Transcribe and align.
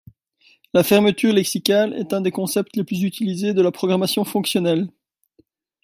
La 0.73 0.81
fermeture 0.81 1.31
lexicale 1.31 1.93
est 1.93 2.11
un 2.11 2.21
des 2.21 2.31
concepts 2.31 2.75
les 2.75 2.83
plus 2.83 3.03
utilisés 3.03 3.53
de 3.53 3.61
la 3.61 3.71
programmation 3.71 4.25
fonctionnelle. 4.25 4.89